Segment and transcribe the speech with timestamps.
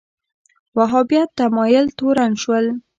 [0.77, 2.65] وهابیت تمایل تورن شول